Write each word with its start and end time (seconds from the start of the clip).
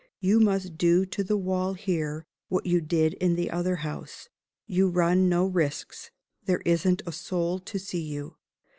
You 0.19 0.39
must 0.39 0.79
do 0.79 1.05
to 1.05 1.23
the 1.23 1.37
wall 1.37 1.73
here 1.75 2.25
what 2.47 2.65
you 2.65 2.81
did 2.81 3.13
in 3.13 3.35
the 3.35 3.51
other 3.51 3.75
house. 3.85 4.29
You 4.65 4.89
run 4.89 5.29
no 5.29 5.45
risks. 5.45 6.09
There 6.45 6.63
isn't 6.65 7.03
a 7.05 7.11
soul 7.11 7.59
to 7.59 7.77
see 7.77 8.01
you. 8.01 8.35